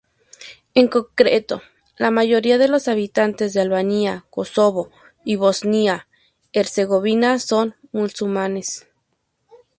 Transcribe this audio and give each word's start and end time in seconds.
En 0.73 0.87
concreto, 0.87 1.61
la 1.95 2.09
mayoría 2.09 2.57
de 2.57 2.67
los 2.67 2.87
habitantes 2.87 3.53
de 3.53 3.61
Albania, 3.61 4.25
Kosovo 4.31 4.89
y 5.23 5.35
Bosnia-Herzegovina 5.35 7.37
son 7.37 7.75
musulmanes. 7.91 8.87